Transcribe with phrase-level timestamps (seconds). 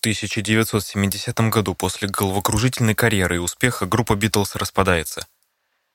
[0.00, 5.26] 1970 году после головокружительной карьеры и успеха группа Битлз распадается.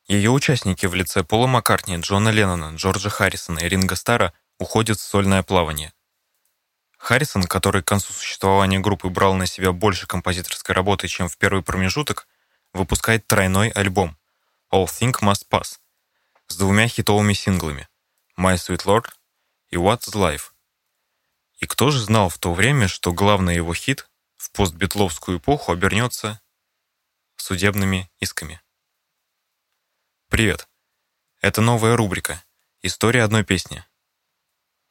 [0.08, 5.02] Ее участники в лице Пола Маккартни, Джона Леннона, Джорджа Харрисона и Ринга Стара уходят в
[5.02, 5.92] сольное плавание.
[7.00, 11.64] Харрисон, который к концу существования группы брал на себя больше композиторской работы, чем в первый
[11.64, 12.28] промежуток,
[12.74, 14.16] выпускает тройной альбом
[14.72, 15.80] «All Think Must Pass»
[16.48, 17.88] с двумя хитовыми синглами
[18.38, 19.08] «My Sweet Lord»
[19.70, 20.55] и «What's Life».
[21.58, 26.42] И кто же знал в то время, что главный его хит в постбитловскую эпоху обернется
[27.38, 28.62] судебными исками?
[30.30, 30.68] Привет!
[31.42, 32.44] Это новая рубрика
[32.82, 33.86] «История одной песни».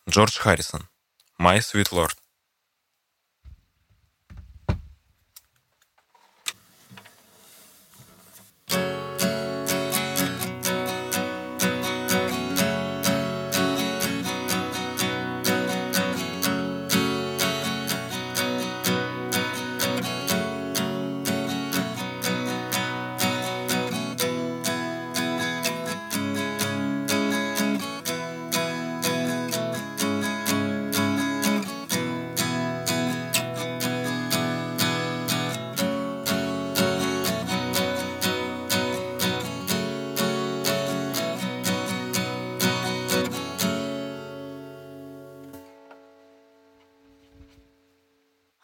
[0.08, 0.88] Джордж Харрисон
[1.38, 2.16] «My Sweet Lord».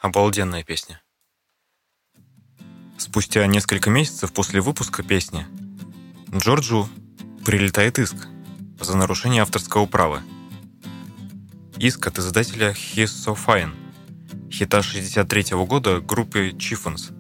[0.00, 1.02] Обалденная песня.
[2.96, 5.46] Спустя несколько месяцев после выпуска песни
[6.34, 6.88] Джорджу
[7.44, 8.16] прилетает иск
[8.80, 10.22] за нарушение авторского права.
[11.76, 13.74] Иск от издателя He's So Fine,
[14.50, 17.12] хита 63 -го года группы Chiffons.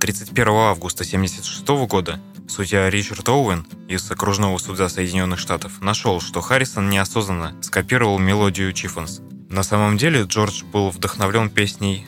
[0.00, 6.90] 31 августа 1976 года судья Ричард Оуэн из окружного суда Соединенных Штатов нашел, что Харрисон
[6.90, 12.06] неосознанно скопировал мелодию Chiffons– на самом деле Джордж был вдохновлен песней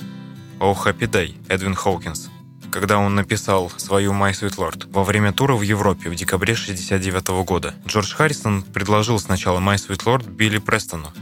[0.61, 2.31] «Oh Happy Day» Эдвин Хоукинс,
[2.71, 7.45] когда он написал свою «My Sweet Lord» во время тура в Европе в декабре 1969
[7.45, 7.75] года.
[7.87, 11.13] Джордж Харрисон предложил сначала «My Sweet Lord» Билли Престону,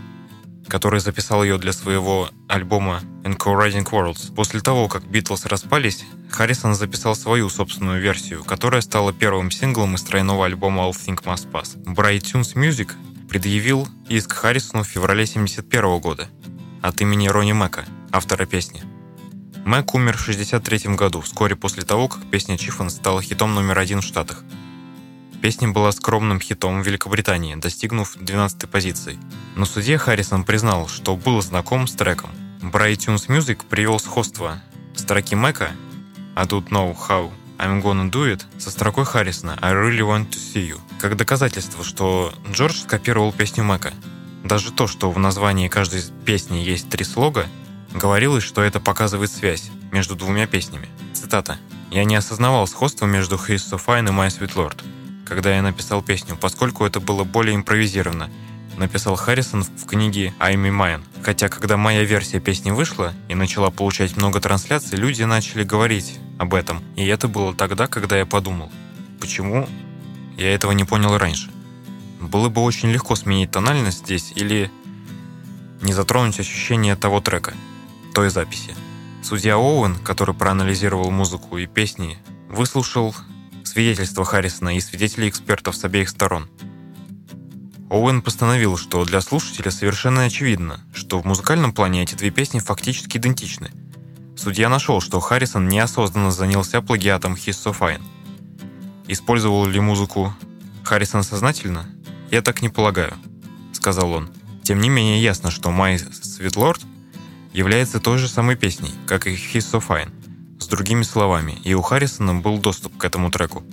[0.68, 4.34] который записал ее для своего альбома Encouraging Worlds.
[4.34, 10.02] После того, как Битлз распались, Харрисон записал свою собственную версию, которая стала первым синглом из
[10.02, 11.82] тройного альбома All Think Must Pass.
[11.82, 12.90] Bright Tunes Music
[13.30, 16.28] предъявил иск Харрисону в феврале 1971 года
[16.82, 18.82] от имени Ронни Мэка, автора песни.
[19.64, 24.00] Мэк умер в 1963 году, вскоре после того, как песня Чиффен стала хитом номер один
[24.00, 24.42] в Штатах.
[25.40, 29.16] Песня была скромным хитом в Великобритании, достигнув 12 позиции.
[29.54, 32.30] Но судья Харрисон признал, что был знаком с треком.
[32.60, 34.60] Bright Tunes Music привел сходство
[34.96, 35.70] строки Мэка
[36.34, 40.38] «I don't know how I'm gonna do it» со строкой Харрисона «I really want to
[40.38, 43.92] see you» как доказательство, что Джордж скопировал песню Мэка.
[44.44, 47.46] Даже то, что в названии каждой песни есть три слога,
[47.92, 50.88] говорилось, что это показывает связь между двумя песнями.
[51.12, 51.58] Цитата.
[51.90, 54.82] «Я не осознавал сходства между He's So Fine и My Sweet Lord,
[55.26, 58.30] когда я написал песню, поскольку это было более импровизировано,
[58.80, 61.02] написал Харрисон в книге I'm in Mine.
[61.22, 66.54] Хотя, когда моя версия песни вышла и начала получать много трансляций, люди начали говорить об
[66.54, 66.82] этом.
[66.96, 68.72] И это было тогда, когда я подумал,
[69.20, 69.68] почему
[70.38, 71.50] я этого не понял раньше.
[72.20, 74.70] Было бы очень легко сменить тональность здесь или
[75.82, 77.54] не затронуть ощущение того трека,
[78.14, 78.74] той записи.
[79.22, 83.14] Судья Оуэн, который проанализировал музыку и песни, выслушал
[83.62, 86.48] свидетельства Харрисона и свидетелей экспертов с обеих сторон.
[87.90, 93.18] Оуэн постановил, что для слушателя совершенно очевидно, что в музыкальном плане эти две песни фактически
[93.18, 93.70] идентичны.
[94.36, 98.00] Судья нашел, что Харрисон неосознанно занялся плагиатом «He's so fine»,
[99.10, 100.32] Использовал ли музыку
[100.84, 101.90] Харрисон сознательно?
[102.30, 103.14] Я так не полагаю,
[103.72, 104.30] сказал он.
[104.62, 106.80] Тем не менее ясно, что My Sweet Lord
[107.52, 110.12] является той же самой песней, как и He's So Fine,
[110.60, 113.64] с другими словами, и у Харрисона был доступ к этому треку.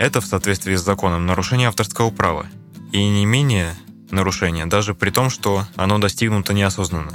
[0.00, 2.46] Это в соответствии с законом нарушение авторского права,
[2.92, 3.74] и не менее
[4.10, 7.12] нарушение, даже при том, что оно достигнуто неосознанно.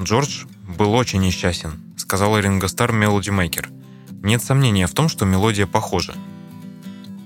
[0.00, 0.44] Джордж
[0.76, 3.70] был очень несчастен, сказал Ринго Стар Мелоди Мейкер.
[4.22, 6.14] Нет сомнения в том, что мелодия похожа.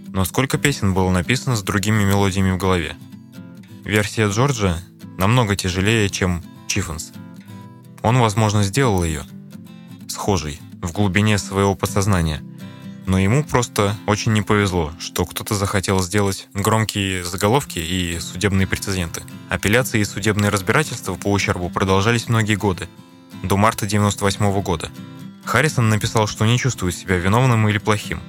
[0.09, 2.97] Но сколько песен было написано с другими мелодиями в голове?
[3.85, 4.79] Версия Джорджа
[5.17, 7.13] намного тяжелее, чем Чиффенс.
[8.03, 9.25] Он, возможно, сделал ее
[10.09, 12.43] схожей в глубине своего подсознания,
[13.09, 19.23] но ему просто очень не повезло, что кто-то захотел сделать громкие заголовки и судебные прецеденты.
[19.49, 22.87] Апелляции и судебные разбирательства по ущербу продолжались многие годы,
[23.43, 24.91] до марта 1998 года,
[25.45, 28.21] Харрисон написал, что не чувствует себя виновным или плохим.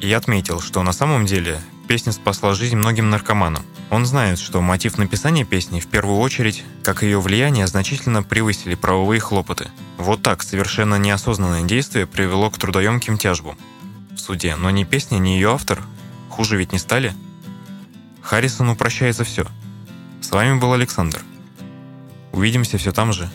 [0.00, 3.62] И отметил, что на самом деле песня спасла жизнь многим наркоманам.
[3.90, 9.20] Он знает, что мотив написания песни в первую очередь, как ее влияние, значительно превысили правовые
[9.20, 9.70] хлопоты.
[9.98, 13.58] Вот так совершенно неосознанное действие привело к трудоемким тяжбам
[14.14, 15.82] в суде, но ни песня, ни ее автор
[16.28, 17.14] хуже ведь не стали.
[18.22, 19.46] Харрисону прощается все.
[20.20, 21.22] С вами был Александр.
[22.32, 23.30] Увидимся все там же,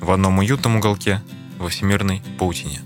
[0.00, 1.22] в одном уютном уголке
[1.58, 2.82] во всемирной паутине.